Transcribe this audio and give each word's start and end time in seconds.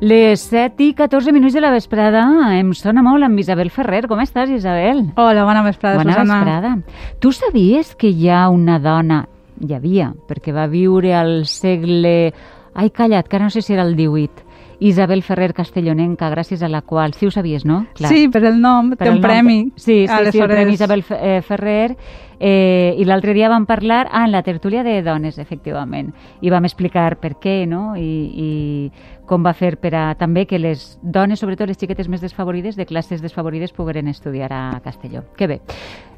Les 0.00 0.40
7 0.40 0.80
i 0.80 0.94
14 0.96 1.32
minuts 1.32 1.52
de 1.52 1.60
la 1.60 1.70
vesprada 1.74 2.22
em 2.56 2.70
sona 2.72 3.02
molt 3.04 3.26
amb 3.26 3.40
Isabel 3.42 3.68
Ferrer. 3.70 4.06
Com 4.08 4.22
estàs, 4.22 4.48
Isabel? 4.48 5.02
Hola, 5.20 5.44
bona 5.44 5.62
vesprada, 5.66 5.98
Bona 6.00 6.14
Susana. 6.14 6.38
vesprada. 6.38 6.70
Tu 7.20 7.32
sabies 7.36 7.94
que 8.00 8.08
hi 8.08 8.30
ha 8.32 8.46
una 8.48 8.78
dona, 8.80 9.26
hi 9.60 9.74
havia, 9.76 10.14
perquè 10.28 10.54
va 10.56 10.66
viure 10.72 11.12
al 11.14 11.44
segle... 11.46 12.32
Ai, 12.72 12.88
calla't, 12.94 13.26
que 13.28 13.38
no 13.42 13.50
sé 13.50 13.60
si 13.60 13.74
era 13.74 13.82
el 13.82 13.96
18. 13.98 14.46
Isabel 14.80 15.22
Ferrer 15.22 15.52
Castellonenca, 15.54 16.30
gràcies 16.32 16.62
a 16.64 16.68
la 16.68 16.80
qual... 16.82 17.12
Sí 17.14 17.28
ho 17.28 17.30
sabies, 17.30 17.66
no? 17.68 17.84
Sí, 17.94 18.28
per 18.32 18.42
el 18.48 18.60
nom, 18.60 18.94
Per 18.94 19.04
té 19.04 19.10
el 19.10 19.18
un 19.18 19.20
nom. 19.20 19.28
premi. 19.28 19.58
Sí, 19.76 20.06
sí, 20.08 20.32
sí, 20.32 20.40
el 20.40 20.48
Premi 20.48 20.72
Isabel 20.72 21.04
eh, 21.20 21.42
Ferrer. 21.46 21.96
Eh, 22.40 22.96
I 22.96 23.04
l'altre 23.04 23.34
dia 23.36 23.50
vam 23.52 23.66
parlar, 23.68 24.06
ah, 24.10 24.24
en 24.24 24.32
la 24.32 24.40
tertúlia 24.42 24.82
de 24.82 25.02
dones, 25.04 25.36
efectivament, 25.38 26.14
i 26.40 26.48
vam 26.48 26.64
explicar 26.64 27.18
per 27.20 27.34
què, 27.36 27.66
no?, 27.68 27.92
i, 28.00 28.08
i 28.32 29.20
com 29.28 29.44
va 29.44 29.52
fer 29.52 29.76
per 29.78 29.92
a 29.94 30.04
també 30.16 30.46
que 30.48 30.58
les 30.58 30.98
dones, 31.02 31.38
sobretot 31.38 31.68
les 31.68 31.76
xiquetes 31.78 32.08
més 32.08 32.24
desfavorides, 32.24 32.74
de 32.80 32.86
classes 32.88 33.20
desfavorides, 33.20 33.74
pogueren 33.76 34.08
estudiar 34.08 34.48
a 34.56 34.80
Castelló. 34.82 35.26
Que 35.36 35.46
bé. 35.46 35.60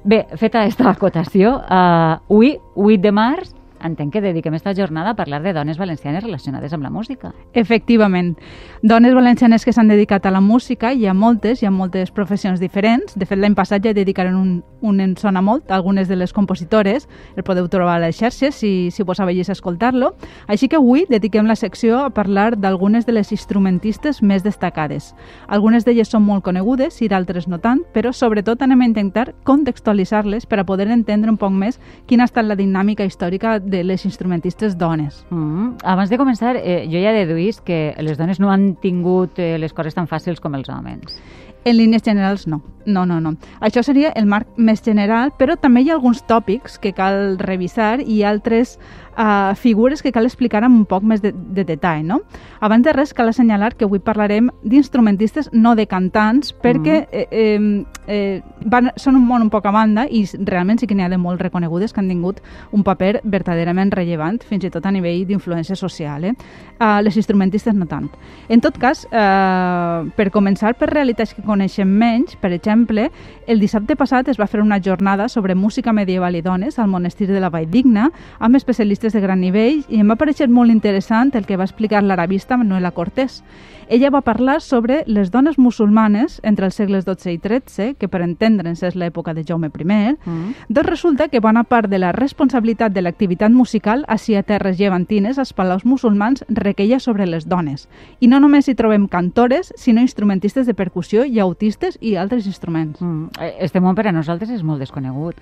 Bé, 0.05 0.23
feta 0.39 0.63
aquesta 0.63 0.89
acotació, 0.91 1.57
uh, 1.59 2.23
avui, 2.31 2.55
8 2.75 3.03
de 3.03 3.13
març, 3.13 3.51
entenc 3.85 4.13
que 4.13 4.21
dediquem 4.21 4.55
esta 4.55 4.75
jornada 4.75 5.11
a 5.11 5.17
parlar 5.17 5.43
de 5.43 5.53
dones 5.53 5.79
valencianes 5.79 6.25
relacionades 6.25 6.73
amb 6.73 6.83
la 6.83 6.91
música. 6.91 7.33
Efectivament. 7.53 8.37
Dones 8.83 9.15
valencianes 9.15 9.65
que 9.65 9.73
s'han 9.73 9.89
dedicat 9.89 10.27
a 10.27 10.31
la 10.31 10.41
música, 10.41 10.93
hi 10.93 11.07
ha 11.07 11.15
moltes, 11.15 11.63
hi 11.63 11.67
ha 11.67 11.71
moltes 11.71 12.11
professions 12.11 12.61
diferents. 12.61 13.17
De 13.17 13.27
fet, 13.27 13.39
l'any 13.39 13.55
passat 13.55 13.85
ja 13.85 13.95
dedicaren 13.95 14.37
un, 14.37 14.63
un 14.81 15.01
en 15.01 15.17
sona 15.17 15.43
molt, 15.43 15.71
algunes 15.71 16.09
de 16.09 16.17
les 16.17 16.33
compositores, 16.33 17.09
el 17.37 17.45
podeu 17.45 17.69
trobar 17.69 17.97
a 17.97 18.05
les 18.07 18.19
xarxes 18.19 18.55
si, 18.55 18.91
si 18.91 19.03
vos 19.03 19.21
avellís 19.21 19.49
a 19.49 19.57
escoltar-lo. 19.57 20.15
Així 20.47 20.69
que 20.69 20.79
avui 20.81 21.07
dediquem 21.09 21.47
la 21.47 21.57
secció 21.57 22.01
a 22.05 22.11
parlar 22.11 22.57
d'algunes 22.59 23.07
de 23.07 23.17
les 23.17 23.33
instrumentistes 23.33 24.23
més 24.23 24.43
destacades. 24.43 25.13
Algunes 25.49 25.87
d'elles 25.87 26.11
són 26.11 26.25
molt 26.27 26.45
conegudes 26.45 27.01
i 27.03 27.09
d'altres 27.09 27.49
no 27.49 27.61
tant, 27.63 27.83
però 27.95 28.13
sobretot 28.13 28.63
anem 28.63 28.83
a 28.83 28.91
intentar 28.91 29.33
contextualitzar-les 29.45 30.47
per 30.47 30.61
a 30.61 30.67
poder 30.67 30.89
entendre 30.91 31.31
un 31.31 31.39
poc 31.39 31.53
més 31.53 31.79
quina 32.07 32.25
ha 32.25 32.31
estat 32.31 32.47
la 32.47 32.59
dinàmica 32.59 33.07
històrica 33.07 33.59
de 33.73 33.83
les 33.83 34.05
instrumentistes 34.07 34.77
dones. 34.79 35.25
Mm. 35.31 35.83
Abans 35.83 36.13
de 36.13 36.19
començar, 36.21 36.55
eh, 36.61 36.85
jo 36.93 37.01
ja 37.03 37.15
deduís 37.17 37.63
que 37.65 37.95
les 37.99 38.21
dones 38.21 38.39
no 38.39 38.53
han 38.53 38.75
tingut 38.77 39.41
eh, 39.41 39.57
les 39.59 39.73
coses 39.73 39.97
tan 39.97 40.07
fàcils 40.07 40.41
com 40.45 40.55
els 40.55 40.69
homes. 40.71 41.19
En 41.65 41.77
línies 41.77 42.03
generals, 42.03 42.49
no. 42.51 42.61
No, 42.87 43.05
no, 43.07 43.21
no. 43.23 43.37
Això 43.63 43.85
seria 43.87 44.11
el 44.19 44.27
marc 44.27 44.49
més 44.59 44.83
general, 44.83 45.31
però 45.39 45.55
també 45.57 45.85
hi 45.85 45.93
ha 45.93 45.95
alguns 45.95 46.25
tòpics 46.27 46.81
que 46.83 46.91
cal 46.93 47.39
revisar 47.39 48.01
i 48.03 48.25
altres 48.27 48.79
uh, 49.17 49.55
figures 49.57 50.03
que 50.03 50.13
cal 50.13 50.27
explicar 50.27 50.63
amb 50.65 50.77
un 50.81 50.85
poc 50.89 51.05
més 51.07 51.23
de, 51.23 51.33
de 51.33 51.65
detall, 51.65 52.05
no? 52.07 52.21
Abans 52.63 52.85
de 52.87 52.93
res, 52.95 53.13
cal 53.15 53.29
assenyalar 53.29 53.75
que 53.75 53.87
avui 53.89 53.99
parlarem 53.99 54.51
d'instrumentistes, 54.63 55.51
no 55.53 55.75
de 55.75 55.89
cantants, 55.91 56.53
perquè 56.63 57.09
eh, 57.11 57.27
eh, 57.31 57.85
eh, 58.07 58.43
van, 58.71 58.93
són 58.97 59.17
un 59.19 59.25
món 59.27 59.43
un 59.43 59.51
poc 59.51 59.67
a 59.67 59.73
banda 59.75 60.05
i 60.07 60.23
realment 60.47 60.79
sí 60.79 60.87
que 60.87 60.95
n'hi 60.95 61.03
ha 61.03 61.11
de 61.11 61.19
molt 61.19 61.43
reconegudes 61.43 61.91
que 61.93 61.99
han 61.99 62.11
tingut 62.13 62.39
un 62.71 62.85
paper 62.87 63.21
verdaderament 63.25 63.91
rellevant, 63.91 64.39
fins 64.47 64.69
i 64.69 64.71
tot 64.71 64.87
a 64.87 64.93
nivell 64.95 65.25
d'influència 65.27 65.75
social. 65.75 66.29
Eh? 66.31 66.35
Uh, 66.79 67.01
les 67.03 67.19
instrumentistes 67.19 67.75
no 67.75 67.89
tant. 67.91 68.07
En 68.49 68.63
tot 68.63 68.79
cas, 68.79 69.03
uh, 69.11 70.07
per 70.15 70.29
començar 70.31 70.77
per 70.79 70.93
realitats 70.93 71.35
que 71.35 71.43
coneixem 71.43 71.91
menys, 71.91 72.37
per 72.39 72.53
exemple, 72.55 73.09
el 73.51 73.59
dissabte 73.59 73.99
passat 73.99 74.31
es 74.31 74.39
va 74.39 74.47
fer 74.47 74.63
una 74.63 74.79
jornada 74.79 75.27
sobre 75.29 75.59
música 75.59 75.93
medieval 75.93 76.39
i 76.39 76.45
dones 76.47 76.79
al 76.79 76.87
monestir 76.95 77.27
de 77.27 77.43
la 77.43 77.51
Valldigna 77.51 78.13
amb 78.39 78.55
especialistes 78.55 79.02
de 79.11 79.21
gran 79.21 79.41
nivell 79.43 79.83
i 79.91 79.99
em 79.99 80.09
va 80.09 80.15
parecer 80.15 80.47
molt 80.49 80.71
interessant 80.71 81.35
el 81.35 81.47
que 81.47 81.57
va 81.59 81.65
explicar 81.67 82.05
l'arabista 82.07 82.57
Manuela 82.57 82.93
Cortés. 82.95 83.43
Ella 83.89 84.09
va 84.11 84.21
parlar 84.23 84.61
sobre 84.63 85.03
les 85.07 85.31
dones 85.31 85.59
musulmanes 85.59 86.39
entre 86.45 86.65
els 86.65 86.77
segles 86.79 87.05
XII 87.05 87.35
i 87.35 87.41
XIII, 87.43 87.95
que 87.99 88.09
per 88.09 88.23
entendre'ns 88.23 88.81
és 88.87 88.95
l'època 88.97 89.35
de 89.35 89.43
Jaume 89.45 89.67
I, 89.69 90.17
Mm. 90.25 90.55
doncs 90.69 90.89
resulta 90.89 91.27
que 91.29 91.41
bona 91.41 91.65
part 91.65 91.91
de 91.91 91.99
la 91.99 92.13
responsabilitat 92.13 92.93
de 92.93 93.03
l'activitat 93.03 93.51
musical 93.51 94.05
així 94.09 94.37
a 94.37 94.43
terres 94.45 94.79
llevantines, 94.79 95.39
als 95.39 95.53
palaus 95.53 95.85
musulmans, 95.85 96.45
requeia 96.49 97.01
sobre 97.01 97.27
les 97.27 97.49
dones. 97.49 97.89
I 98.21 98.29
no 98.29 98.39
només 98.41 98.69
hi 98.69 98.75
trobem 98.75 99.09
cantores, 99.09 99.75
sinó 99.77 100.01
instrumentistes 100.01 100.67
de 100.67 100.75
percussió 100.75 101.25
i 101.25 101.39
autistes 101.41 101.99
i 102.01 102.15
altres 102.15 102.47
instruments. 102.47 103.01
Mm. 103.03 103.27
Eh, 103.41 103.57
Este 103.61 103.81
món 103.81 103.95
per 103.95 104.07
a 104.09 104.13
nosaltres 104.13 104.49
és 104.51 104.63
molt 104.63 104.79
desconegut. 104.81 105.35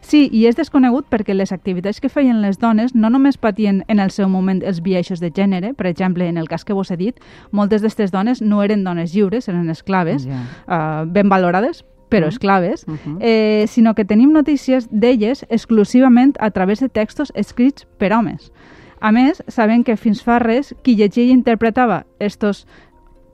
Sí, 0.00 0.28
i 0.32 0.46
és 0.46 0.56
desconegut 0.56 1.06
perquè 1.10 1.34
les 1.34 1.52
activitats 1.52 2.00
que 2.00 2.08
feien 2.08 2.40
les 2.42 2.58
dones 2.58 2.94
no 2.94 3.10
només 3.10 3.36
patien 3.38 3.84
en 3.88 3.98
el 4.00 4.10
seu 4.10 4.28
moment 4.28 4.62
els 4.64 4.82
biaixos 4.82 5.20
de 5.20 5.30
gènere, 5.30 5.74
per 5.74 5.86
exemple, 5.86 6.26
en 6.28 6.38
el 6.38 6.48
cas 6.48 6.64
que 6.64 6.72
vos 6.72 6.90
he 6.90 6.96
dit, 6.96 7.16
moltes 7.50 7.82
d'aquestes 7.82 8.10
dones 8.12 8.42
no 8.42 8.62
eren 8.62 8.84
dones 8.84 9.12
lliures, 9.14 9.48
eren 9.48 9.70
esclaves, 9.70 10.26
Ja. 10.26 10.42
uh, 10.68 11.06
ben 11.10 11.28
valorades, 11.28 11.84
però 12.10 12.26
Mm. 12.26 12.28
esclaves, 12.28 12.86
Mhm. 12.86 13.18
eh, 13.20 13.64
sinó 13.68 13.94
que 13.94 14.04
tenim 14.04 14.32
notícies 14.32 14.88
d'elles 14.90 15.44
exclusivament 15.50 16.36
a 16.40 16.50
través 16.50 16.80
de 16.80 16.88
textos 16.88 17.32
escrits 17.34 17.86
per 17.98 18.12
homes. 18.12 18.52
A 19.00 19.12
més, 19.12 19.44
sabem 19.46 19.84
que 19.84 19.96
fins 19.96 20.24
fa 20.24 20.38
res 20.40 20.74
qui 20.82 20.96
llegia 20.96 21.22
i 21.24 21.30
interpretava 21.30 22.06
estos 22.18 22.66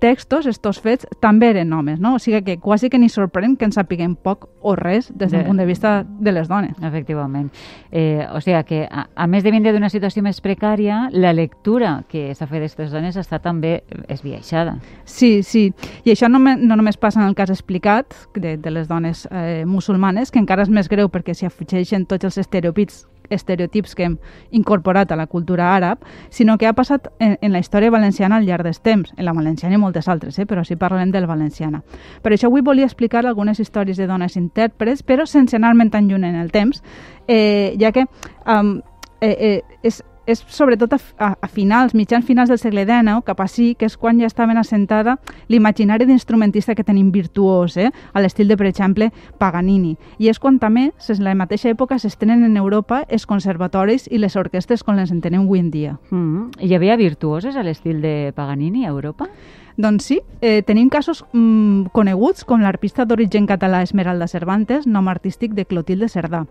textos, 0.05 0.45
estos 0.51 0.83
fets, 0.85 1.07
també 1.25 1.49
eren 1.55 1.73
homes, 1.73 1.97
no? 2.03 2.17
O 2.19 2.19
sigui 2.21 2.43
que 2.45 2.59
quasi 2.61 2.91
que 2.93 2.99
ni 3.01 3.09
sorprèn 3.09 3.57
que 3.57 3.65
en 3.65 3.73
sapiguem 3.73 4.13
poc 4.21 4.51
o 4.61 4.75
res 4.77 5.09
des 5.17 5.31
del 5.33 5.41
De- 5.43 5.47
punt 5.49 5.57
de 5.63 5.65
vista 5.67 6.03
de 6.05 6.33
les 6.33 6.49
dones. 6.49 6.77
Efectivament. 6.85 7.49
Eh, 7.91 8.27
o 8.35 8.41
sigui 8.45 8.61
que, 8.69 8.83
a, 8.91 9.07
a 9.17 9.27
més 9.27 9.45
de 9.47 9.51
vindre 9.55 9.73
d'una 9.73 9.89
situació 9.89 10.23
més 10.23 10.43
precària, 10.45 11.07
la 11.13 11.33
lectura 11.33 12.03
que 12.09 12.27
s'ha 12.35 12.47
fet 12.51 12.61
d'aquestes 12.61 12.93
dones 12.93 13.17
està 13.17 13.41
també 13.41 13.79
esbiaixada. 14.09 14.77
Sí, 15.05 15.43
sí. 15.43 15.71
I 16.05 16.13
això 16.13 16.29
no, 16.29 16.39
me, 16.43 16.57
no 16.61 16.77
només 16.77 16.97
passa 17.01 17.23
en 17.23 17.27
el 17.29 17.35
cas 17.35 17.51
explicat 17.55 18.13
de, 18.35 18.57
de 18.59 18.71
les 18.71 18.89
dones 18.89 19.25
eh, 19.31 19.65
musulmanes, 19.67 20.31
que 20.31 20.39
encara 20.43 20.63
és 20.67 20.71
més 20.73 20.89
greu 20.93 21.09
perquè 21.09 21.33
s'hi 21.35 21.47
afegeixen 21.49 22.05
tots 22.11 22.25
els 22.29 22.39
estereotips 22.45 23.07
estereotips 23.31 23.95
que 23.95 24.05
hem 24.05 24.17
incorporat 24.51 25.13
a 25.13 25.17
la 25.17 25.27
cultura 25.27 25.75
àrab, 25.75 26.05
sinó 26.31 26.59
que 26.59 26.67
ha 26.67 26.73
passat 26.73 27.09
en, 27.19 27.37
en 27.41 27.53
la 27.53 27.59
història 27.59 27.91
valenciana 27.91 28.37
al 28.37 28.47
llarg 28.47 28.65
dels 28.65 28.81
temps, 28.81 29.13
en 29.17 29.25
la 29.25 29.33
valenciana 29.33 29.77
i 29.77 29.81
moltes 29.81 30.09
altres, 30.09 30.39
eh? 30.39 30.47
però 30.47 30.65
si 30.65 30.77
parlem 30.77 31.13
del 31.13 31.27
valenciana. 31.27 31.83
Per 32.23 32.33
això 32.33 32.51
avui 32.51 32.65
volia 32.65 32.89
explicar 32.89 33.25
algunes 33.25 33.61
històries 33.61 33.97
de 33.97 34.07
dones 34.07 34.37
intèrprets, 34.37 35.03
però 35.03 35.27
sense 35.27 35.57
anar-me'n 35.57 35.91
tan 35.91 36.09
lluny 36.09 36.29
en 36.29 36.41
el 36.41 36.51
temps, 36.53 36.83
eh, 37.29 37.77
ja 37.81 37.93
que 37.93 38.07
um, 38.47 38.81
eh, 39.21 39.37
eh, 39.39 39.63
és, 39.83 40.03
és 40.27 40.43
sobretot 40.49 40.93
a, 40.95 40.99
a, 41.19 41.31
a 41.41 41.49
finals, 41.49 41.95
mitjans 41.95 42.25
finals 42.25 42.51
del 42.53 42.61
segle 42.61 42.85
XIX, 42.87 43.21
cap 43.27 43.41
així, 43.45 43.73
que 43.79 43.89
és 43.89 43.97
quan 44.01 44.21
ja 44.21 44.29
estaven 44.31 44.59
assentada 44.61 45.19
l'imaginari 45.49 46.07
d'instrumentista 46.09 46.75
que 46.75 46.85
tenim 46.85 47.11
virtuós, 47.15 47.77
eh? 47.77 47.91
a 48.13 48.23
l'estil 48.23 48.49
de, 48.49 48.57
per 48.57 48.69
exemple, 48.71 49.11
Paganini. 49.39 49.95
I 50.19 50.31
és 50.33 50.41
quan 50.41 50.59
també, 50.63 50.91
en 50.93 51.25
la 51.25 51.35
mateixa 51.39 51.71
època, 51.73 51.99
s'estenen 51.99 52.45
en 52.47 52.57
Europa 52.57 53.05
els 53.09 53.27
conservatoris 53.27 54.09
i 54.11 54.21
les 54.23 54.37
orquestres 54.37 54.85
com 54.85 54.97
les 54.97 55.13
entenem 55.13 55.45
avui 55.45 55.61
en 55.61 55.71
dia. 55.71 55.99
Mm. 56.11 56.55
Hi 56.61 56.75
havia 56.75 56.97
virtuoses 57.01 57.57
a 57.57 57.65
l'estil 57.67 58.01
de 58.03 58.33
Paganini 58.37 58.87
a 58.87 58.95
Europa? 58.95 59.29
Doncs 59.77 60.05
sí, 60.05 60.21
eh, 60.41 60.63
tenim 60.63 60.89
casos 60.89 61.25
mm, 61.33 61.91
coneguts 61.93 62.45
com 62.47 62.63
l'arpista 62.63 63.05
d'origen 63.05 63.49
català 63.51 63.81
Esmeralda 63.83 64.29
Cervantes, 64.31 64.87
nom 64.87 65.09
artístic 65.11 65.57
de 65.59 65.65
Clotilde 65.67 66.07
Cerdà. 66.09 66.45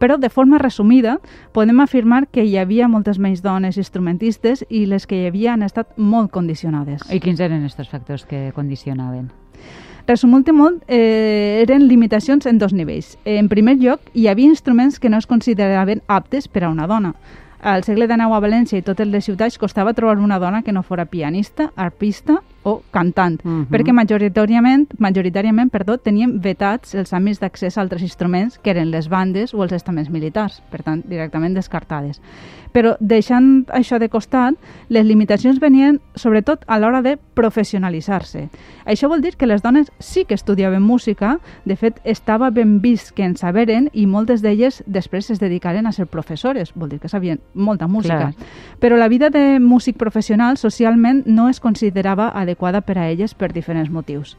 Però, 0.00 0.16
de 0.16 0.30
forma 0.32 0.56
resumida, 0.58 1.18
podem 1.52 1.82
afirmar 1.84 2.26
que 2.32 2.44
hi 2.44 2.56
havia 2.56 2.88
moltes 2.88 3.18
menys 3.18 3.42
dones 3.44 3.76
instrumentistes 3.76 4.64
i 4.70 4.86
les 4.86 5.06
que 5.06 5.20
hi 5.20 5.28
havia 5.28 5.52
han 5.52 5.62
estat 5.62 5.92
molt 5.98 6.32
condicionades. 6.32 7.04
I 7.12 7.20
quins 7.20 7.40
eren 7.40 7.66
aquests 7.66 7.92
factors 7.92 8.24
que 8.24 8.48
condicionaven? 8.56 9.28
Resumint 10.08 10.48
molt, 10.56 10.80
eh, 10.88 11.60
eren 11.60 11.86
limitacions 11.86 12.46
en 12.46 12.58
dos 12.58 12.72
nivells. 12.72 13.18
En 13.26 13.48
primer 13.48 13.76
lloc, 13.76 14.00
hi 14.14 14.26
havia 14.26 14.48
instruments 14.48 14.98
que 14.98 15.10
no 15.10 15.18
es 15.18 15.26
consideraven 15.26 16.00
aptes 16.08 16.48
per 16.48 16.64
a 16.64 16.70
una 16.70 16.86
dona. 16.86 17.14
Al 17.60 17.84
segle 17.84 18.06
XIX 18.08 18.32
a 18.32 18.40
València 18.40 18.78
i 18.80 18.82
totes 18.82 19.06
les 19.06 19.26
ciutats 19.28 19.58
costava 19.60 19.92
trobar 19.92 20.16
una 20.18 20.38
dona 20.40 20.62
que 20.62 20.72
no 20.72 20.82
fora 20.82 21.04
pianista, 21.04 21.72
arpista 21.76 22.40
o 22.62 22.82
cantant, 22.90 23.40
Mhm. 23.42 23.68
perquè 23.70 23.92
majoritàriament, 23.92 24.88
majoritàriament 24.98 25.70
perdó, 25.70 25.98
tenien 25.98 26.40
vetats 26.40 26.94
els 26.94 27.12
àmbits 27.12 27.40
d'accés 27.40 27.78
a 27.78 27.80
altres 27.80 28.02
instruments 28.02 28.58
que 28.58 28.70
eren 28.70 28.90
les 28.90 29.08
bandes 29.08 29.54
o 29.54 29.62
els 29.62 29.72
estaments 29.72 30.10
militars, 30.10 30.62
per 30.70 30.82
tant, 30.82 31.02
directament 31.08 31.54
descartades. 31.54 32.20
Però 32.72 32.96
deixant 33.00 33.66
això 33.74 33.98
de 33.98 34.08
costat, 34.08 34.54
les 34.88 35.04
limitacions 35.04 35.58
venien 35.58 36.00
sobretot 36.14 36.62
a 36.68 36.78
l'hora 36.78 37.02
de 37.02 37.18
professionalitzar-se. 37.34 38.48
Això 38.86 39.08
vol 39.08 39.22
dir 39.22 39.36
que 39.36 39.46
les 39.46 39.62
dones 39.62 39.90
sí 39.98 40.24
que 40.24 40.34
estudiaven 40.34 40.82
música, 40.82 41.40
de 41.64 41.76
fet 41.76 42.00
estava 42.04 42.50
ben 42.50 42.80
vist 42.80 43.10
que 43.10 43.24
en 43.24 43.36
saberen 43.36 43.88
i 43.92 44.06
moltes 44.06 44.42
d'elles 44.42 44.84
després 44.86 45.30
es 45.30 45.40
dedicaren 45.40 45.86
a 45.86 45.92
ser 45.92 46.06
professores, 46.06 46.72
vol 46.74 46.90
dir 46.90 47.00
que 47.00 47.08
sabien 47.08 47.40
molta 47.54 47.88
música. 47.88 48.32
Clar. 48.32 48.34
Però 48.80 48.96
la 48.96 49.08
vida 49.08 49.30
de 49.30 49.58
músic 49.58 49.96
professional 49.96 50.56
socialment 50.56 51.24
no 51.26 51.48
es 51.48 51.58
considerava 51.58 52.28
adequada 52.28 52.49
per 52.56 52.98
a 52.98 53.10
elles 53.10 53.34
per 53.34 53.52
diferents 53.52 53.90
motius. 53.90 54.36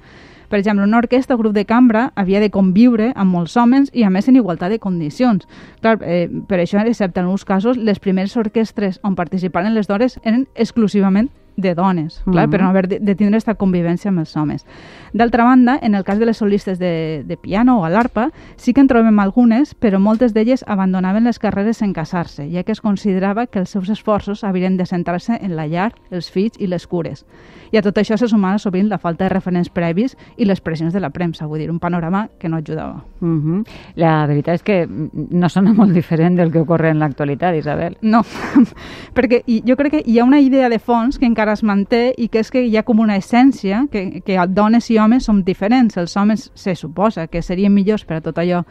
Per 0.52 0.60
exemple, 0.60 0.84
una 0.84 0.98
orquestra 0.98 1.36
o 1.36 1.40
grup 1.40 1.54
de 1.54 1.64
cambra 1.66 2.12
havia 2.16 2.42
de 2.42 2.50
conviure 2.52 3.14
amb 3.16 3.32
molts 3.32 3.56
homes 3.56 3.90
i 3.94 4.04
a 4.04 4.10
més 4.10 4.28
en 4.28 4.36
igualtat 4.36 4.70
de 4.70 4.80
condicions. 4.84 5.48
Clar, 5.80 5.98
eh, 6.04 6.28
per 6.48 6.60
això, 6.60 6.84
excepte 6.86 7.22
en 7.22 7.26
alguns 7.26 7.46
casos, 7.46 7.78
les 7.78 8.00
primeres 8.00 8.36
orquestres 8.36 9.00
on 9.02 9.16
participaven 9.16 9.74
les 9.74 9.88
dones 9.88 10.20
eren 10.24 10.50
exclusivament 10.56 11.30
de 11.58 11.76
dones, 11.76 12.22
clar, 12.26 12.48
Mhm. 12.48 12.52
per 12.52 12.62
no 12.62 12.70
haver 12.70 12.88
de, 12.88 13.00
de 13.00 13.16
tindre 13.16 13.36
aquesta 13.38 13.56
convivència 13.56 14.10
amb 14.10 14.20
els 14.20 14.36
homes. 14.38 14.66
D'altra 15.14 15.44
banda, 15.44 15.78
en 15.82 15.96
el 15.96 16.04
cas 16.04 16.18
de 16.20 16.26
les 16.26 16.38
solistes 16.38 16.80
de, 16.80 17.24
de 17.26 17.38
piano 17.38 17.80
o 17.80 17.86
a 17.86 17.90
l'arpa, 17.90 18.32
sí 18.56 18.74
que 18.74 18.82
en 18.82 18.88
trobem 18.88 19.20
algunes, 19.20 19.76
però 19.80 20.00
moltes 20.00 20.34
d'elles 20.34 20.64
abandonaven 20.68 21.24
les 21.26 21.40
carreres 21.40 21.82
en 21.82 21.94
casar-se, 21.94 22.50
ja 22.52 22.64
que 22.64 22.72
es 22.72 22.82
considerava 22.82 23.48
que 23.48 23.60
els 23.60 23.70
seus 23.70 23.90
esforços 23.90 24.44
havien 24.44 24.78
de 24.78 24.86
centrar-se 24.86 25.38
en 25.42 25.56
la 25.56 25.68
llar, 25.68 25.94
els 26.12 26.32
fills 26.32 26.54
i 26.60 26.68
les 26.68 26.88
cures. 26.88 27.26
I 27.72 27.78
a 27.78 27.82
tot 27.82 27.96
això 27.98 28.18
se 28.18 28.28
sumava 28.28 28.58
sovint 28.60 28.90
la 28.90 28.98
falta 29.00 29.24
de 29.26 29.30
referents 29.30 29.70
previs 29.70 30.18
i 30.38 30.44
les 30.46 30.60
pressions 30.62 30.94
de 30.94 31.00
la 31.00 31.10
premsa, 31.10 31.46
vull 31.48 31.60
dir, 31.60 31.70
un 31.72 31.80
panorama 31.80 32.30
que 32.38 32.50
no 32.50 32.58
ajudava. 32.58 33.04
Mhm. 33.22 33.64
La 33.96 34.26
veritat 34.28 34.56
és 34.56 34.64
que 34.64 34.88
mm, 34.88 35.28
no 35.32 35.48
sona 35.50 35.74
molt 35.74 35.92
diferent 35.94 36.38
del 36.38 36.52
que 36.52 36.60
ocorre 36.60 36.90
en 36.90 37.00
l'actualitat, 37.00 37.56
Isabel. 37.56 37.98
No, 38.02 38.24
perquè 39.16 39.42
jo 39.66 39.76
crec 39.78 39.92
que 39.92 40.04
hi 40.06 40.20
ha 40.20 40.26
una 40.26 40.40
idea 40.40 40.70
de 40.70 40.80
fons 40.80 41.18
que 41.20 41.26
encara 41.26 41.41
es 41.50 41.64
manté 41.64 42.14
i 42.18 42.28
que 42.30 42.40
és 42.40 42.52
que 42.52 42.62
hi 42.66 42.78
ha 42.78 42.84
com 42.84 43.00
una 43.00 43.18
essència, 43.18 43.86
que, 43.92 44.22
que 44.26 44.38
dones 44.50 44.90
i 44.92 44.98
homes 44.98 45.26
som 45.26 45.44
diferents. 45.44 45.98
Els 45.98 46.16
homes 46.18 46.52
se 46.56 46.76
suposa 46.76 47.28
que 47.28 47.42
serien 47.42 47.74
millors 47.74 48.06
per 48.06 48.20
a 48.20 48.22
tot 48.22 48.38
allò 48.38 48.64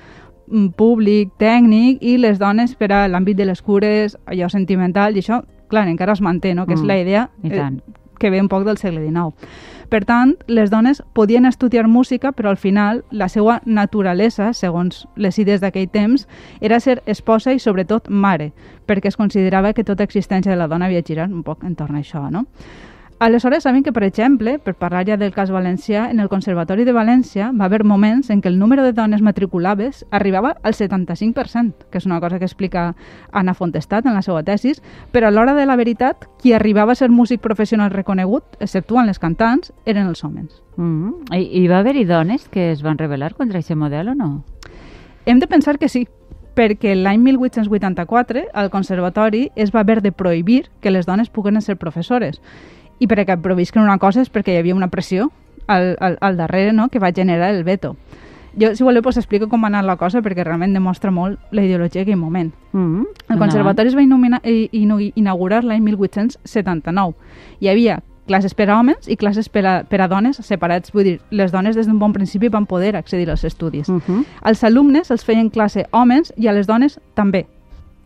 mm, 0.46 0.68
públic, 0.78 1.34
tècnic, 1.38 1.98
i 2.02 2.16
les 2.18 2.38
dones 2.38 2.74
per 2.76 2.92
a 2.92 3.06
l'àmbit 3.08 3.36
de 3.36 3.48
les 3.50 3.62
cures, 3.62 4.16
allò 4.26 4.48
sentimental, 4.48 5.16
i 5.16 5.24
això, 5.24 5.42
clar, 5.68 5.88
encara 5.88 6.12
es 6.12 6.20
manté, 6.22 6.54
no? 6.54 6.66
que 6.66 6.74
és 6.74 6.82
Mm, 6.82 6.86
la 6.86 6.98
idea 6.98 7.30
tant. 7.50 7.80
Que 8.20 8.30
ve 8.30 8.40
un 8.40 8.48
poc 8.52 8.66
del 8.68 8.78
segle 8.78 9.02
XIX. 9.02 9.32
Per 9.90 10.04
tant, 10.06 10.36
les 10.46 10.70
dones 10.70 11.00
podien 11.18 11.48
estudiar 11.48 11.88
música, 11.90 12.30
però 12.30 12.52
al 12.52 12.60
final 12.60 13.02
la 13.10 13.26
seva 13.28 13.58
naturalesa, 13.66 14.52
segons 14.54 15.08
les 15.16 15.40
idees 15.42 15.64
d'aquell 15.64 15.88
temps, 15.90 16.28
era 16.60 16.78
ser 16.78 17.00
esposa 17.10 17.56
i 17.56 17.58
sobretot 17.58 18.06
mare, 18.06 18.52
perquè 18.86 19.10
es 19.10 19.18
considerava 19.18 19.72
que 19.74 19.84
tota 19.84 20.06
existència 20.06 20.52
de 20.52 20.60
la 20.60 20.68
dona 20.70 20.86
havia 20.86 21.02
girat 21.02 21.34
un 21.34 21.42
poc 21.42 21.66
entorn 21.66 21.98
a 21.98 22.04
això, 22.04 22.28
no? 22.30 22.46
Aleshores, 23.20 23.64
sabem 23.64 23.82
que, 23.82 23.92
per 23.92 24.04
exemple, 24.04 24.54
per 24.64 24.72
parlar 24.80 25.02
ja 25.04 25.18
del 25.20 25.34
cas 25.34 25.50
valencià, 25.52 26.06
en 26.08 26.22
el 26.24 26.30
Conservatori 26.32 26.86
de 26.88 26.94
València 26.96 27.50
va 27.52 27.66
haver 27.66 27.82
moments 27.84 28.30
en 28.32 28.40
què 28.40 28.48
el 28.48 28.56
número 28.58 28.80
de 28.80 28.94
dones 28.96 29.20
matriculades 29.20 30.06
arribava 30.10 30.54
al 30.62 30.72
75%, 30.72 31.90
que 31.92 32.00
és 32.00 32.06
una 32.08 32.16
cosa 32.24 32.38
que 32.38 32.48
explica 32.48 32.94
Anna 33.30 33.52
Fontestat 33.52 34.08
en 34.08 34.16
la 34.16 34.22
seva 34.24 34.40
tesis, 34.42 34.80
però 35.12 35.28
a 35.28 35.34
l'hora 35.36 35.52
de 35.52 35.66
la 35.68 35.76
veritat, 35.76 36.24
qui 36.40 36.54
arribava 36.56 36.96
a 36.96 36.96
ser 36.96 37.10
músic 37.10 37.44
professional 37.44 37.92
reconegut, 37.92 38.56
exceptuant 38.58 39.04
les 39.04 39.20
cantants, 39.20 39.74
eren 39.84 40.08
els 40.08 40.24
homes. 40.24 40.62
Mhm. 40.78 41.36
I, 41.36 41.44
I 41.60 41.68
va 41.68 41.84
haver-hi 41.84 42.06
dones 42.06 42.48
que 42.48 42.70
es 42.72 42.80
van 42.80 42.96
rebel·lar 42.96 43.34
contra 43.34 43.60
aquest 43.60 43.76
model 43.76 44.08
o 44.08 44.14
no? 44.14 44.44
Hem 45.26 45.44
de 45.44 45.46
pensar 45.46 45.76
que 45.76 45.92
sí, 45.92 46.06
perquè 46.56 46.96
l'any 46.96 47.20
1884 47.20 48.48
al 48.54 48.70
Conservatori 48.70 49.50
es 49.56 49.76
va 49.76 49.80
haver 49.80 50.00
de 50.00 50.10
prohibir 50.10 50.70
que 50.80 50.90
les 50.90 51.04
dones 51.04 51.28
puguen 51.28 51.60
ser 51.60 51.76
professores. 51.76 52.40
I 53.00 53.08
perquè 53.08 53.38
provisquen 53.40 53.82
una 53.82 53.98
cosa 53.98 54.22
és 54.22 54.30
perquè 54.30 54.54
hi 54.54 54.60
havia 54.60 54.76
una 54.76 54.90
pressió 54.92 55.30
al, 55.66 55.96
al, 56.00 56.18
al 56.20 56.36
darrere 56.36 56.72
no? 56.72 56.88
que 56.88 57.00
va 57.00 57.12
generar 57.12 57.50
el 57.54 57.64
veto. 57.64 57.96
Jo, 58.58 58.74
si 58.74 58.82
voleu, 58.82 59.02
pues, 59.02 59.16
explico 59.16 59.48
com 59.48 59.62
va 59.62 59.68
anar 59.70 59.84
la 59.86 59.96
cosa 59.96 60.22
perquè 60.22 60.42
realment 60.44 60.74
demostra 60.74 61.12
molt 61.14 61.38
la 61.54 61.62
ideologia 61.62 62.02
d'aquell 62.02 62.18
moment. 62.18 62.52
Mhm. 62.72 63.06
El 63.30 63.38
Conservatori 63.38 63.88
es 63.88 63.96
va 63.96 64.02
inomina, 64.02 64.40
i, 64.44 64.68
i, 64.72 65.12
inaugurar 65.14 65.62
l'any 65.64 65.82
1879. 65.82 67.14
Hi 67.60 67.68
havia 67.68 68.00
classes 68.26 68.54
per 68.54 68.68
a 68.70 68.78
homes 68.78 69.08
i 69.08 69.16
classes 69.16 69.48
per 69.48 69.64
a, 69.66 69.74
per 69.84 70.00
a 70.00 70.08
dones 70.08 70.38
separats. 70.46 70.92
Vull 70.92 71.04
dir, 71.04 71.20
les 71.30 71.52
dones 71.52 71.76
des 71.76 71.86
d'un 71.86 71.98
bon 71.98 72.12
principi 72.12 72.48
van 72.48 72.66
poder 72.66 72.96
accedir 72.96 73.30
als 73.30 73.44
estudis. 73.44 73.88
Mhm. 73.88 74.24
Als 74.42 74.64
alumnes 74.64 75.10
els 75.10 75.24
feien 75.24 75.50
classe 75.50 75.86
homes 75.92 76.34
i 76.36 76.48
a 76.48 76.52
les 76.52 76.66
dones 76.66 77.00
també. 77.14 77.46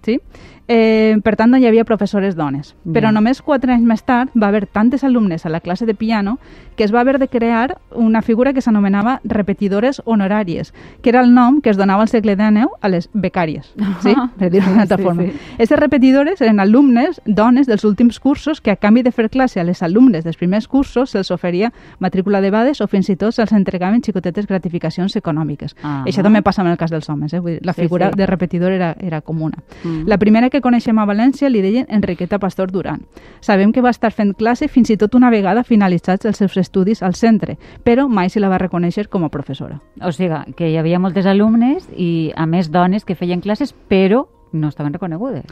Sí? 0.04 0.20
Eh, 0.66 1.18
per 1.22 1.36
tant, 1.36 1.50
no 1.52 1.58
hi 1.60 1.66
havia 1.68 1.84
professores 1.84 2.36
dones. 2.36 2.70
Ja. 2.86 2.92
Però 2.96 3.10
només 3.12 3.42
quatre 3.44 3.74
anys 3.74 3.84
més 3.84 4.00
tard 4.02 4.30
va 4.32 4.48
haver 4.48 4.64
tantes 4.66 5.04
alumnes 5.04 5.44
a 5.44 5.50
la 5.52 5.60
classe 5.60 5.84
de 5.84 5.92
piano 5.94 6.38
que 6.74 6.84
es 6.84 6.92
va 6.94 7.00
haver 7.00 7.18
de 7.18 7.28
crear 7.28 7.76
una 7.94 8.22
figura 8.22 8.52
que 8.54 8.62
s'anomenava 8.62 9.20
repetidores 9.24 10.00
honoràries, 10.06 10.72
que 11.02 11.10
era 11.10 11.20
el 11.20 11.34
nom 11.34 11.60
que 11.60 11.68
es 11.70 11.76
donava 11.76 12.02
al 12.02 12.08
segle 12.08 12.34
XIX 12.34 12.66
a 12.80 12.88
les 12.88 13.10
becàries, 13.12 13.68
sí? 14.02 14.14
per 14.38 14.48
dir-ho 14.50 14.66
d'una 14.70 14.82
altra 14.82 14.96
Sí, 14.96 15.02
forma. 15.04 15.22
sí. 15.22 15.32
Aquestes 15.54 15.78
repetidores 15.78 16.40
eren 16.40 16.58
alumnes, 16.58 17.20
dones 17.26 17.66
dels 17.68 17.84
últims 17.84 18.18
cursos, 18.18 18.60
que 18.60 18.72
a 18.72 18.76
canvi 18.76 19.02
de 19.02 19.12
fer 19.12 19.28
classe 19.30 19.60
a 19.60 19.64
les 19.64 19.82
alumnes 19.82 20.24
dels 20.24 20.36
primers 20.40 20.66
cursos 20.66 21.10
se'ls 21.10 21.30
oferia 21.30 21.72
matrícula 22.00 22.40
de 22.40 22.50
bades 22.50 22.80
o 22.80 22.88
fins 22.88 23.08
i 23.10 23.16
tot 23.16 23.34
se'ls 23.36 23.52
entregaven 23.52 24.02
xicotetes 24.02 24.46
gratificacions 24.48 25.14
econòmiques. 25.20 25.76
Ah. 25.84 26.02
Això 26.08 26.22
també 26.24 26.42
passa 26.42 26.62
amb 26.64 26.72
el 26.72 26.76
cas 26.80 26.90
dels 26.90 27.08
homes, 27.10 27.32
eh? 27.34 27.38
Vull 27.40 27.58
dir, 27.58 27.60
la 27.66 27.74
Sí, 27.74 27.82
figura 27.82 28.08
sí. 28.10 28.16
de 28.18 28.26
repetidor 28.26 28.72
era, 28.72 28.96
era 28.98 29.20
comuna. 29.20 29.58
Mm. 29.84 29.93
La 30.06 30.18
primera 30.18 30.50
que 30.50 30.60
coneixem 30.60 30.98
a 30.98 31.06
València 31.06 31.48
li 31.50 31.62
deien 31.62 31.86
Enriqueta 31.88 32.40
Pastor 32.42 32.72
Duran. 32.72 33.04
Sabem 33.40 33.72
que 33.72 33.82
va 33.84 33.92
estar 33.94 34.10
fent 34.12 34.34
classe 34.34 34.68
fins 34.68 34.90
i 34.90 34.98
tot 35.00 35.14
una 35.14 35.30
vegada 35.30 35.64
finalitzats 35.64 36.26
els 36.26 36.40
seus 36.42 36.56
estudis 36.60 37.02
al 37.02 37.14
centre, 37.14 37.56
però 37.84 38.08
mai 38.08 38.30
se 38.30 38.42
la 38.42 38.50
va 38.52 38.58
reconèixer 38.58 39.08
com 39.08 39.24
a 39.24 39.30
professora. 39.32 39.80
O 40.02 40.12
sigui, 40.12 40.54
que 40.58 40.70
hi 40.70 40.78
havia 40.80 41.00
moltes 41.00 41.26
alumnes 41.30 41.88
i, 41.96 42.32
a 42.36 42.46
més, 42.46 42.70
dones 42.70 43.04
que 43.04 43.14
feien 43.14 43.40
classes, 43.40 43.74
però 43.88 44.26
no 44.52 44.68
estaven 44.68 44.94
reconegudes. 44.94 45.44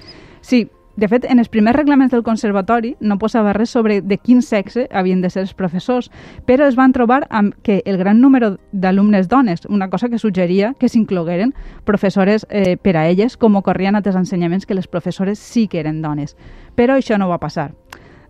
Sí, 0.43 0.67
de 0.97 1.09
fet, 1.09 1.25
en 1.25 1.41
els 1.41 1.49
primers 1.49 1.77
reglaments 1.77 2.13
del 2.13 2.23
conservatori 2.23 2.97
no 3.01 3.17
posava 3.19 3.55
res 3.57 3.71
sobre 3.73 4.01
de 4.03 4.19
quin 4.19 4.43
sexe 4.43 4.87
havien 4.93 5.23
de 5.23 5.31
ser 5.33 5.43
els 5.47 5.55
professors, 5.57 6.11
però 6.47 6.67
es 6.69 6.77
van 6.77 6.93
trobar 6.93 7.23
amb 7.31 7.55
que 7.65 7.81
el 7.87 7.97
gran 7.97 8.21
número 8.21 8.59
d'alumnes 8.73 9.29
dones, 9.29 9.65
una 9.69 9.89
cosa 9.89 10.11
que 10.11 10.19
suggeria 10.19 10.75
que 10.79 10.89
s'inclogueren 10.89 11.55
professores 11.85 12.47
eh, 12.51 12.77
per 12.77 12.97
a 12.97 13.07
elles, 13.09 13.37
com 13.37 13.57
ocorria 13.57 13.89
en 13.89 13.97
altres 13.97 14.17
ensenyaments 14.17 14.67
que 14.67 14.77
les 14.77 14.89
professores 14.89 15.39
sí 15.39 15.67
que 15.67 15.81
eren 15.81 16.03
dones. 16.03 16.37
Però 16.77 16.97
això 16.97 17.17
no 17.19 17.29
va 17.29 17.41
passar. 17.41 17.73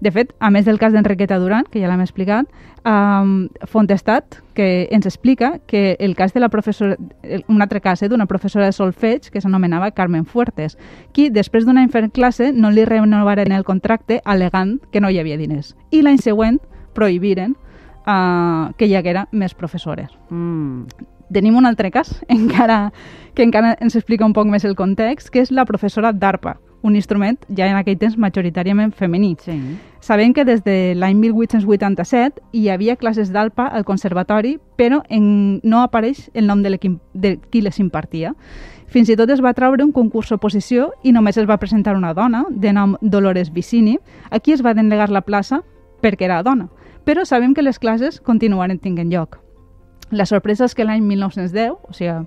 De 0.02 0.10
fet, 0.10 0.32
a 0.42 0.48
més 0.50 0.64
del 0.66 0.80
cas 0.82 0.90
d'Enriqueta 0.90 1.36
Duran, 1.38 1.68
que 1.70 1.78
ja 1.78 1.86
l'hem 1.86 2.00
explicat, 2.02 2.48
um, 2.82 3.46
Fontestat, 3.70 4.40
que 4.56 4.88
ens 4.90 5.06
explica 5.06 5.60
que 5.70 5.94
el 6.00 6.16
cas 6.18 6.34
de 6.34 6.40
la 6.42 6.48
professora, 6.50 6.96
un 7.46 7.62
altre 7.62 7.80
cas 7.80 8.02
eh, 8.02 8.08
d'una 8.10 8.26
professora 8.26 8.66
de 8.66 8.74
solfeig 8.74 9.28
que 9.30 9.40
s'anomenava 9.40 9.92
Carmen 9.94 10.24
Fuertes, 10.26 10.74
qui 11.14 11.28
després 11.30 11.62
d'un 11.62 11.78
any 11.78 11.86
fent 11.94 12.10
classe 12.10 12.50
no 12.50 12.72
li 12.74 12.82
renovaren 12.84 13.54
el 13.54 13.62
contracte 13.62 14.18
alegant 14.24 14.80
que 14.90 15.00
no 15.00 15.08
hi 15.08 15.20
havia 15.22 15.38
diners. 15.38 15.76
I 15.94 16.02
l'any 16.02 16.18
següent 16.18 16.58
prohibiren 16.98 17.54
uh, 18.02 18.74
que 18.74 18.90
hi 18.90 18.98
haguera 18.98 19.28
més 19.30 19.54
professores 19.54 20.10
Mm. 20.32 20.88
tenim 21.32 21.54
un 21.56 21.66
altre 21.66 21.90
cas 21.92 22.24
encara, 22.28 22.92
que 23.34 23.44
encara 23.44 23.76
ens 23.80 23.94
explica 23.94 24.26
un 24.26 24.34
poc 24.34 24.50
més 24.50 24.64
el 24.64 24.74
context, 24.74 25.30
que 25.30 25.46
és 25.46 25.52
la 25.54 25.64
professora 25.64 26.10
d'arpa, 26.12 26.58
un 26.82 26.96
instrument 26.96 27.38
ja 27.48 27.68
en 27.70 27.78
aquell 27.78 27.98
temps 27.98 28.18
majoritàriament 28.18 28.92
femení. 28.94 29.36
Sí. 29.40 29.56
Sabem 30.02 30.34
que 30.34 30.44
des 30.44 30.64
de 30.66 30.94
l'any 30.98 31.16
1887 31.16 32.42
hi 32.52 32.68
havia 32.68 32.96
classes 32.96 33.30
d'alpa 33.32 33.68
al 33.68 33.86
conservatori, 33.86 34.58
però 34.76 35.02
en, 35.08 35.60
no 35.62 35.82
apareix 35.82 36.28
el 36.34 36.46
nom 36.46 36.62
de, 36.62 36.76
de 37.14 37.36
qui 37.50 37.62
les 37.62 37.78
impartia. 37.78 38.34
Fins 38.92 39.08
i 39.08 39.16
tot 39.16 39.30
es 39.30 39.40
va 39.40 39.54
traure 39.56 39.84
un 39.86 39.92
concurs 39.92 40.32
oposició 40.34 40.90
i 41.02 41.14
només 41.16 41.38
es 41.38 41.46
va 41.48 41.56
presentar 41.56 41.94
una 41.96 42.12
dona, 42.12 42.44
de 42.50 42.72
nom 42.72 42.96
Dolores 43.00 43.52
Vicini, 43.52 43.96
a 44.30 44.40
qui 44.40 44.52
es 44.52 44.60
va 44.64 44.74
denegar 44.74 45.08
la 45.08 45.22
plaça 45.22 45.62
perquè 46.02 46.26
era 46.26 46.42
dona. 46.42 46.68
Però 47.06 47.24
sabem 47.24 47.54
que 47.54 47.62
les 47.62 47.78
classes 47.78 48.20
continuaren 48.20 48.78
tinguent 48.78 49.10
lloc. 49.10 49.38
La 50.10 50.26
sorpresa 50.26 50.66
és 50.66 50.74
que 50.74 50.84
l'any 50.84 51.00
1910, 51.06 51.72
o 51.72 51.94
sigui, 51.96 52.26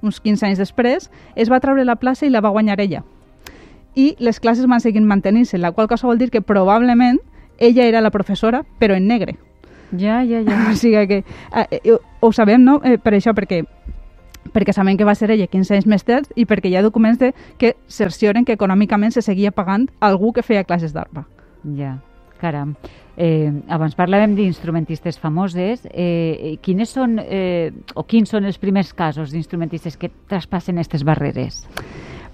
uns 0.00 0.22
15 0.24 0.46
anys 0.46 0.62
després, 0.62 1.10
es 1.36 1.50
va 1.52 1.60
treure 1.60 1.84
la 1.84 1.98
plaça 2.00 2.24
i 2.24 2.30
la 2.32 2.40
va 2.40 2.54
guanyar 2.54 2.80
ella. 2.80 3.02
I 3.96 4.14
les 4.20 4.38
classes 4.40 4.68
van 4.68 4.82
seguir 4.84 5.00
mantenint-se, 5.02 5.58
la 5.58 5.72
qual 5.72 5.88
cosa 5.88 6.06
vol 6.06 6.20
dir 6.20 6.30
que 6.30 6.44
probablement 6.44 7.18
ella 7.58 7.86
era 7.88 8.02
la 8.04 8.12
professora, 8.12 8.62
però 8.78 8.94
en 8.94 9.08
negre. 9.08 9.38
Ja, 9.96 10.22
ja, 10.22 10.42
ja. 10.44 10.66
O 10.70 10.76
sigui 10.76 11.06
que 11.08 11.24
eh, 11.24 11.96
ho 12.20 12.32
sabem, 12.32 12.62
no?, 12.64 12.80
eh, 12.84 12.98
per 12.98 13.16
això, 13.16 13.34
perquè 13.34 13.64
perquè 14.52 14.72
sabem 14.72 14.96
que 14.96 15.04
va 15.04 15.14
ser 15.18 15.30
ella 15.34 15.48
15 15.50 15.74
anys 15.74 15.88
més 15.90 16.04
tard 16.06 16.28
i 16.38 16.44
perquè 16.46 16.70
hi 16.70 16.76
ha 16.78 16.84
documents 16.84 17.18
de, 17.18 17.32
que 17.58 17.74
cercioren 17.90 18.44
que 18.44 18.54
econòmicament 18.54 19.14
se 19.16 19.24
seguia 19.24 19.50
pagant 19.50 19.88
algú 20.00 20.32
que 20.32 20.44
feia 20.46 20.64
classes 20.64 20.94
d'arpa. 20.94 21.24
Ja, 21.76 21.96
caram. 22.40 22.76
Eh, 23.16 23.50
abans 23.72 23.96
parlàvem 23.96 24.36
d'instrumentistes 24.36 25.18
famoses. 25.18 25.86
Eh, 25.90 26.58
quines 26.62 26.92
són, 26.92 27.18
eh, 27.18 27.72
o 27.94 28.04
quins 28.04 28.30
són 28.30 28.44
els 28.44 28.60
primers 28.62 28.92
casos 28.94 29.32
d'instrumentistes 29.32 29.96
que 29.96 30.12
traspassen 30.28 30.78
aquestes 30.78 31.04
barreres? 31.04 31.64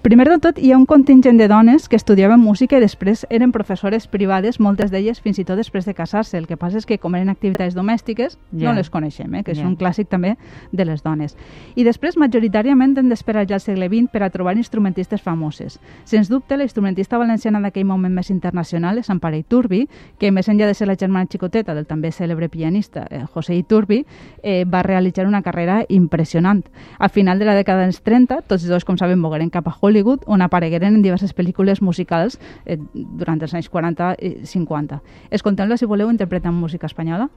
Primer 0.03 0.27
de 0.29 0.39
tot, 0.43 0.57
hi 0.59 0.73
ha 0.73 0.77
un 0.77 0.85
contingent 0.85 1.39
de 1.39 1.47
dones 1.47 1.85
que 1.89 1.95
estudiaven 1.95 2.41
música 2.43 2.75
i 2.75 2.83
després 2.83 3.21
eren 3.31 3.53
professores 3.55 4.09
privades, 4.11 4.57
moltes 4.59 4.91
d'elles 4.91 5.21
fins 5.23 5.37
i 5.39 5.45
tot 5.47 5.55
després 5.61 5.85
de 5.87 5.93
casar-se. 5.95 6.35
El 6.41 6.49
que 6.51 6.57
passa 6.59 6.81
és 6.81 6.87
que 6.91 6.97
com 6.99 7.15
eren 7.15 7.29
activitats 7.31 7.77
domèstiques, 7.77 8.35
Ja. 8.51 8.73
no 8.73 8.73
les 8.75 8.91
coneixem, 8.91 9.33
eh? 9.37 9.45
que 9.45 9.53
és 9.53 9.59
Ja. 9.61 9.67
un 9.69 9.77
clàssic 9.77 10.09
també 10.09 10.37
de 10.73 10.85
les 10.85 11.05
dones. 11.05 11.37
I 11.77 11.85
després, 11.85 12.17
majoritàriament, 12.17 12.99
hem 12.99 13.09
d'esperar 13.11 13.47
ja 13.47 13.55
al 13.55 13.61
segle 13.61 13.87
XX 13.89 14.11
per 14.11 14.25
a 14.25 14.31
trobar 14.31 14.57
instrumentistes 14.57 15.23
famoses. 15.23 15.79
Sens 16.03 16.29
dubte, 16.29 16.57
la 16.57 16.65
instrumentista 16.65 17.17
valenciana 17.17 17.61
d'aquell 17.61 17.85
moment 17.87 18.13
més 18.13 18.29
internacional 18.31 18.99
és 18.99 19.09
Ampare 19.09 19.39
Iturbi, 19.39 19.89
que 20.19 20.33
més 20.33 20.49
enllà 20.49 20.67
de 20.67 20.75
ser 20.75 20.89
la 20.89 20.97
germana 20.97 21.29
xicoteta 21.31 21.75
del 21.75 21.87
també 21.87 22.11
cèlebre 22.11 22.49
pianista 22.49 23.07
eh, 23.09 23.25
José 23.33 23.55
Iturbi, 23.55 24.05
eh, 24.43 24.65
va 24.65 24.83
realitzar 24.83 25.29
una 25.29 25.43
carrera 25.43 25.85
impressionant. 25.89 26.65
Al 26.99 27.11
final 27.11 27.39
de 27.39 27.45
la 27.45 27.55
dècada 27.55 27.85
dels 27.85 28.03
30, 28.03 28.43
tots 28.49 28.67
dos, 28.67 28.85
com 28.85 28.99
sabem, 28.99 29.21
mogueren 29.21 29.49
cap 29.49 29.69
a 29.69 29.71
Hollywood 29.71 29.92
Hollywood, 29.93 30.25
on 30.27 30.43
aparegueren 30.43 30.97
en 30.97 31.05
diverses 31.05 31.37
pel·lícules 31.37 31.83
musicals 31.85 32.41
eh, 32.65 32.79
durant 32.95 33.41
els 33.43 33.55
anys 33.55 33.69
40 33.69 34.15
i 34.19 34.35
50. 34.49 35.03
Escoltem-la, 35.31 35.77
si 35.77 35.89
voleu, 35.89 36.11
interpretant 36.11 36.57
música 36.57 36.89
espanyola. 36.89 37.29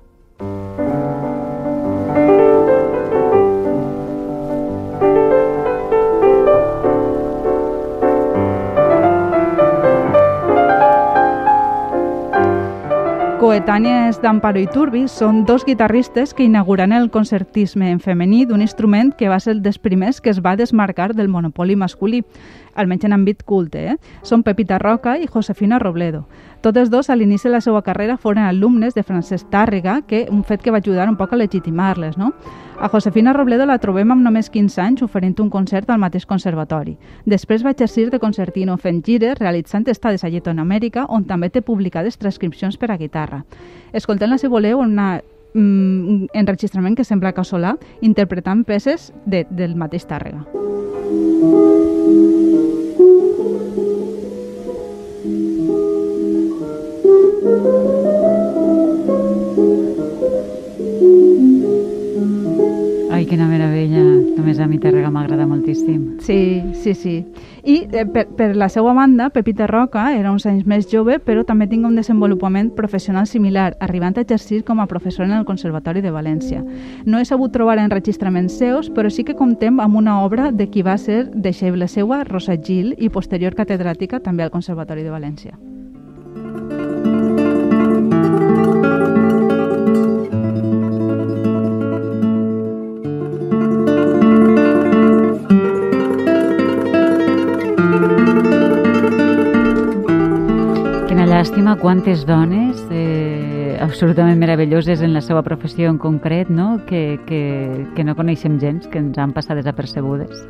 Coetànies 13.55 14.17
d'Amparo 14.19 14.59
Turbi 14.67 15.05
són 15.07 15.45
dos 15.47 15.63
guitarristes 15.63 16.33
que 16.35 16.43
inauguran 16.43 16.91
el 16.91 17.05
concertisme 17.07 17.87
en 17.87 18.01
femení 18.03 18.41
d'un 18.43 18.59
instrument 18.59 19.13
que 19.15 19.29
va 19.31 19.37
ser 19.39 19.53
dels 19.63 19.77
primers 19.79 20.19
que 20.19 20.33
es 20.33 20.41
va 20.43 20.57
desmarcar 20.59 21.13
del 21.15 21.29
monopoli 21.31 21.77
masculí, 21.79 22.19
almenys 22.75 23.05
en 23.07 23.15
àmbit 23.15 23.45
culte. 23.47 23.85
Eh? 23.93 23.95
Són 24.27 24.43
Pepita 24.43 24.75
Roca 24.83 25.15
i 25.15 25.29
Josefina 25.31 25.79
Robledo. 25.79 26.25
Totes 26.59 26.91
dos, 26.91 27.07
a 27.09 27.15
l'inici 27.15 27.47
de 27.47 27.53
la 27.53 27.61
seva 27.63 27.79
carrera, 27.81 28.17
foren 28.17 28.43
alumnes 28.43 28.93
de 28.93 29.03
Francesc 29.07 29.47
Tàrrega, 29.47 30.01
que 30.03 30.25
un 30.29 30.43
fet 30.43 30.59
que 30.59 30.75
va 30.75 30.83
ajudar 30.83 31.07
un 31.07 31.15
poc 31.15 31.31
a 31.31 31.39
legitimar-les. 31.39 32.17
No? 32.17 32.33
A 32.77 32.89
Josefina 32.89 33.31
Robledo 33.31 33.65
la 33.65 33.77
trobem 33.79 34.11
amb 34.11 34.23
només 34.25 34.49
15 34.51 34.81
anys 34.83 35.03
oferint 35.05 35.37
un 35.39 35.49
concert 35.49 35.89
al 35.89 36.01
mateix 36.01 36.25
conservatori. 36.27 36.97
Després 37.25 37.63
va 37.63 37.71
exercir 37.71 38.09
de 38.11 38.19
concertino 38.19 38.75
fent 38.77 38.99
gires, 39.05 39.39
realitzant 39.39 39.87
estades 39.87 40.25
a 40.25 40.29
Llatinoamèrica, 40.29 41.05
on 41.07 41.23
també 41.23 41.49
té 41.49 41.63
publicades 41.63 42.19
transcripcions 42.19 42.75
per 42.77 42.91
a 42.91 42.99
guitarra. 42.99 43.45
Escoltem-la, 43.93 44.37
si 44.37 44.51
voleu, 44.51 44.83
una 44.83 45.21
mm, 45.53 46.35
enregistrament 46.35 46.99
que 46.99 47.07
sembla 47.07 47.31
casolà, 47.31 47.77
interpretant 48.01 48.65
peces 48.67 49.13
de, 49.25 49.45
del 49.49 49.79
mateix 49.79 50.07
Tàrrega. 50.11 50.43
Ai, 50.43 50.74
quina 63.35 63.47
meravella. 63.51 63.99
Només 64.37 64.59
a 64.63 64.67
mi 64.69 64.77
Tàrrega 64.79 65.09
m'agrada 65.11 65.45
moltíssim. 65.47 66.21
Sí, 66.23 66.63
sí, 66.79 66.93
sí. 66.95 67.15
I 67.65 67.75
eh, 67.91 68.05
per, 68.07 68.27
per 68.37 68.53
la 68.55 68.69
seva 68.71 68.93
banda, 68.95 69.27
Pepita 69.33 69.67
Roca 69.67 70.05
era 70.15 70.31
uns 70.31 70.45
anys 70.47 70.63
més 70.69 70.87
jove, 70.91 71.17
però 71.19 71.43
també 71.43 71.67
tinga 71.67 71.89
un 71.89 71.99
desenvolupament 71.99 72.71
professional 72.77 73.27
similar, 73.27 73.73
arribant 73.83 74.15
a 74.15 74.23
exercir 74.23 74.63
com 74.63 74.79
a 74.79 74.87
professora 74.87 75.27
en 75.27 75.35
el 75.41 75.45
Conservatori 75.49 76.05
de 76.05 76.15
València. 76.15 76.63
No 77.03 77.19
he 77.19 77.27
sabut 77.27 77.51
trobar 77.51 77.79
enregistraments 77.83 78.55
seus, 78.55 78.89
però 78.89 79.11
sí 79.11 79.27
que 79.27 79.35
comptem 79.35 79.83
amb 79.83 79.99
una 79.99 80.21
obra 80.23 80.51
de 80.51 80.69
qui 80.71 80.85
va 80.85 80.97
ser 80.97 81.25
deixeble 81.33 81.89
seua, 81.91 82.23
Rosa 82.23 82.55
Gil, 82.55 82.93
i 82.97 83.11
posterior 83.11 83.57
catedràtica 83.57 84.23
també 84.23 84.47
al 84.47 84.53
Conservatori 84.53 85.03
de 85.03 85.11
València. 85.11 85.74
Quina 101.15 101.29
llàstima 101.31 101.77
quantes 101.79 102.25
dones 102.27 102.81
eh, 102.91 103.77
absolutament 103.79 104.35
meravelloses 104.35 104.99
en 104.99 105.13
la 105.15 105.21
seva 105.23 105.45
professió 105.47 105.87
en 105.87 105.95
concret, 105.95 106.49
no? 106.51 106.81
Que, 106.89 107.21
que, 107.23 107.85
que 107.95 108.03
no 108.03 108.17
coneixem 108.19 108.57
gens, 108.59 108.89
que 108.91 108.99
ens 108.99 109.15
han 109.23 109.31
passat 109.31 109.55
desapercebudes. 109.61 110.41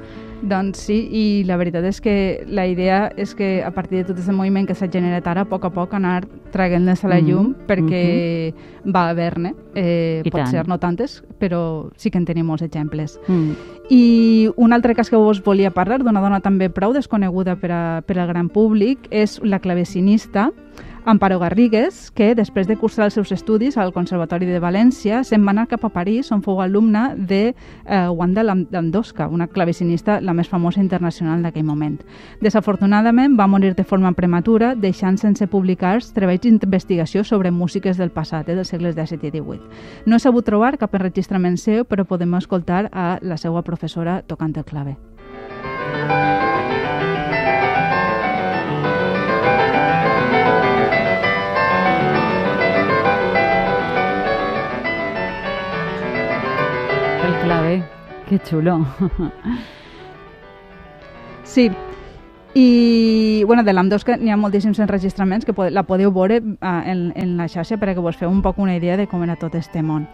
Doncs 0.44 0.78
sí, 0.78 0.98
i 1.12 1.44
la 1.48 1.56
veritat 1.58 1.86
és 1.88 2.02
que 2.04 2.44
la 2.48 2.68
idea 2.68 3.12
és 3.18 3.34
que 3.36 3.64
a 3.64 3.72
partir 3.72 3.98
de 4.02 4.04
tot 4.10 4.18
aquest 4.20 4.36
moviment 4.36 4.68
que 4.68 4.76
s'ha 4.76 4.90
generat 4.92 5.26
ara, 5.28 5.42
a 5.42 5.50
poc 5.50 5.66
a 5.66 5.72
poc 5.74 5.94
anar 5.94 6.28
traguent-les 6.52 7.04
a 7.04 7.08
la 7.08 7.22
Mhm, 7.22 7.28
llum, 7.28 7.56
perquè 7.68 8.54
va 8.86 9.10
haver-ne, 9.10 9.54
eh, 9.76 10.22
I 10.26 10.30
pot 10.30 10.42
tant. 10.42 10.52
ser 10.52 10.68
no 10.68 10.78
tantes, 10.78 11.24
però 11.40 11.90
sí 11.96 12.12
que 12.12 12.18
en 12.18 12.26
tenim 12.26 12.46
molts 12.46 12.62
exemples. 12.64 13.20
Mm. 13.28 13.52
I 13.90 14.50
un 14.56 14.74
altre 14.74 14.96
cas 14.96 15.10
que 15.10 15.16
vos 15.16 15.44
volia 15.44 15.72
parlar, 15.72 16.04
d'una 16.04 16.22
dona 16.22 16.40
també 16.42 16.70
prou 16.70 16.94
desconeguda 16.94 17.56
per, 17.56 17.72
a, 17.72 18.02
per 18.06 18.20
al 18.20 18.28
gran 18.28 18.50
públic, 18.50 19.08
és 19.12 19.40
la 19.44 19.60
clavecinista 19.60 20.52
Amparo 21.08 21.38
Garrigues, 21.38 22.10
que 22.10 22.34
després 22.34 22.66
de 22.66 22.76
cursar 22.82 23.06
els 23.06 23.14
seus 23.14 23.30
estudis 23.32 23.76
al 23.78 23.92
Conservatori 23.94 24.48
de 24.50 24.58
València 24.60 25.20
se'n 25.24 25.44
va 25.46 25.54
anar 25.54 25.68
cap 25.70 25.86
a 25.86 25.92
París, 25.94 26.32
on 26.34 26.42
fou 26.42 26.64
alumna 26.64 27.12
de 27.16 27.54
eh, 27.54 28.10
Wanda 28.10 28.42
Landowska, 28.42 29.28
una 29.30 29.46
clavecinista 29.46 30.18
la 30.20 30.34
més 30.34 30.50
famosa 30.50 30.82
internacional 30.82 31.46
d'aquell 31.46 31.68
moment. 31.70 32.00
Desafortunadament 32.42 33.38
va 33.38 33.46
morir 33.46 33.76
de 33.78 33.86
forma 33.86 34.16
prematura, 34.18 34.74
deixant 34.74 35.22
sense 35.22 35.46
publicar 35.46 35.94
els 36.00 36.10
treballs 36.18 36.42
d'investigació 36.42 37.24
sobre 37.24 37.54
músiques 37.54 38.02
del 38.02 38.10
passat, 38.10 38.50
eh, 38.50 38.58
dels 38.58 38.74
segles 38.74 38.98
XVII 38.98 39.30
i 39.30 39.38
XVIII. 39.38 39.62
No 40.10 40.18
he 40.18 40.26
sabut 40.26 40.50
trobar 40.50 40.80
cap 40.82 40.98
enregistrament 40.98 41.62
seu, 41.62 41.86
però 41.86 42.10
podem 42.10 42.34
escoltar 42.34 42.90
a 42.92 43.20
la 43.22 43.38
seva 43.38 43.62
professora 43.62 44.24
tocant 44.26 44.58
el 44.58 44.66
clave. 44.66 44.98
Clave, 58.26 58.40
que 58.40 58.40
xulo. 58.40 58.86
Sí, 61.44 61.72
i 62.58 63.44
bueno, 63.46 63.64
de 63.64 63.74
l'Amdosca 63.74 64.16
n'hi 64.16 64.32
ha 64.32 64.38
moltíssims 64.40 64.80
enregistraments 64.80 65.44
que 65.46 65.54
la 65.76 65.84
podeu 65.84 66.14
veure 66.16 66.40
uh, 66.40 66.80
en, 66.88 67.12
en 67.20 67.36
la 67.36 67.50
xarxa 67.52 67.76
perquè 67.76 68.00
vos 68.00 68.16
feu 68.16 68.32
un 68.32 68.42
poc 68.42 68.58
una 68.64 68.78
idea 68.80 68.96
de 68.96 69.10
com 69.12 69.24
era 69.28 69.36
tot 69.36 69.56
este 69.60 69.84
món. 69.84 70.08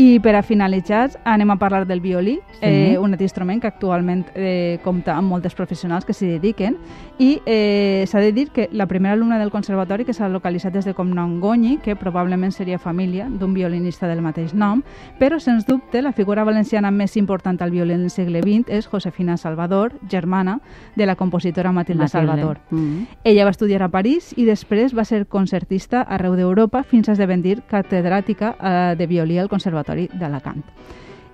I 0.00 0.20
per 0.24 0.32
a 0.38 0.40
finalitzar 0.42 1.18
anem 1.28 1.50
a 1.52 1.58
parlar 1.60 1.86
del 1.86 2.00
violí, 2.00 2.38
Sí. 2.52 2.58
eh, 2.62 2.98
un 2.98 3.12
instrument 3.20 3.60
que 3.60 3.66
actualment 3.66 4.24
eh, 4.34 4.78
compta 4.82 5.16
amb 5.18 5.28
moltes 5.28 5.54
professionals 5.54 6.06
que 6.06 6.14
s'hi 6.14 6.30
dediquen 6.38 6.78
i 7.18 7.42
eh, 7.44 8.04
s'ha 8.08 8.20
de 8.20 8.32
dir 8.32 8.50
que 8.50 8.70
la 8.72 8.86
primera 8.86 9.12
alumna 9.12 9.38
del 9.38 9.50
conservatori 9.50 10.06
que 10.06 10.14
s'ha 10.14 10.30
localitzat 10.30 10.72
des 10.72 10.86
de 10.86 10.94
Comnongoni, 10.94 11.76
que 11.82 11.94
probablement 11.96 12.52
seria 12.52 12.78
família 12.78 13.26
d'un 13.28 13.52
violinista 13.52 14.08
del 14.08 14.22
mateix 14.22 14.54
nom, 14.54 14.82
però 15.20 15.38
sens 15.40 15.66
dubte 15.66 16.00
la 16.00 16.12
figura 16.12 16.44
valenciana 16.44 16.90
més 16.90 17.18
important 17.18 17.60
al 17.60 17.70
violí 17.70 17.92
del 17.92 18.10
segle 18.10 18.40
XX 18.40 18.70
és 18.70 18.86
Josefina 18.88 19.36
Salvador, 19.36 19.92
germana 20.08 20.60
de 20.96 21.04
la 21.04 21.16
compositora 21.16 21.72
Matilde, 21.82 22.08
Salvador. 22.08 22.62
Mm. 22.70 23.04
Ella 23.24 23.44
va 23.44 23.52
estudiar 23.54 23.82
a 23.82 23.90
París 23.92 24.32
i 24.38 24.46
després 24.48 24.96
va 24.96 25.04
ser 25.04 25.24
concertista 25.26 26.02
arreu 26.02 26.38
d'Europa 26.38 26.82
fins 26.86 27.10
a 27.10 27.16
esdevenir 27.16 27.60
catedràtica 27.70 28.54
eh, 28.56 28.74
de 28.98 29.06
violí 29.10 29.38
al 29.38 29.50
Conservatori 29.52 30.08
d'Alacant. 30.14 30.64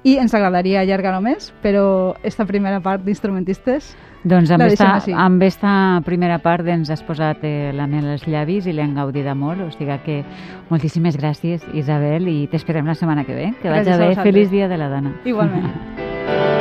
I 0.06 0.16
ens 0.22 0.34
agradaria 0.34 0.80
allargar-ho 0.80 1.20
més, 1.20 1.50
però 1.62 2.14
esta 2.24 2.46
primera 2.46 2.78
part 2.80 3.02
d'instrumentistes 3.04 3.96
Doncs 4.28 4.50
amb 4.50 4.64
esta, 4.66 4.88
amb 5.14 5.42
esta 5.46 5.72
primera 6.04 6.40
part 6.42 6.66
ens 6.66 6.90
has 6.90 7.04
posat 7.06 7.44
eh, 7.46 7.70
la 7.74 7.86
mel 7.86 8.08
als 8.16 8.26
llavis 8.26 8.66
i 8.66 8.74
l'hem 8.74 8.96
gaudit 8.96 9.30
molt, 9.38 9.62
o 9.62 9.70
sigui 9.70 9.98
que 10.04 10.18
moltíssimes 10.72 11.16
gràcies 11.20 11.62
Isabel 11.72 12.26
i 12.26 12.38
t'esperem 12.50 12.86
la 12.86 12.98
setmana 12.98 13.24
que 13.24 13.38
ve. 13.38 13.52
Que 13.62 13.70
Gràcies 13.70 13.94
vagi 13.94 14.16
bé, 14.16 14.22
feliç 14.22 14.50
dia 14.50 14.68
de 14.68 14.76
la 14.76 14.90
dona. 14.90 15.14
igualment. 15.24 15.70